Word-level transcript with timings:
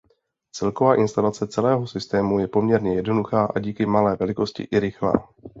Celková 0.55 0.95
instalace 0.95 1.47
celého 1.47 1.87
systému 1.87 2.39
je 2.39 2.47
poměrně 2.47 2.95
jednoduchá 2.95 3.45
a 3.55 3.59
díky 3.59 3.85
malé 3.85 4.15
velikosti 4.15 4.63
i 4.63 4.79
rychlá. 4.79 5.13